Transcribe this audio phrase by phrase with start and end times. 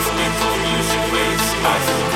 [0.00, 2.09] Music waves, I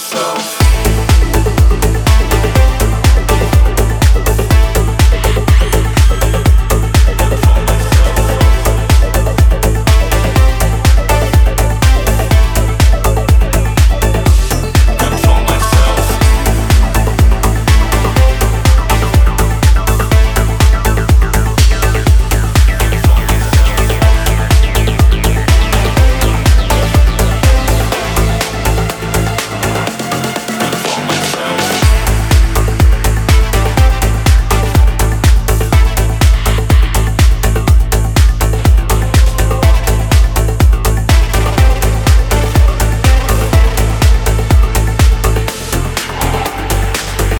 [0.00, 1.29] So.